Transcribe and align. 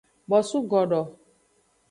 Bosu 0.33 0.61
godo. 0.71 1.01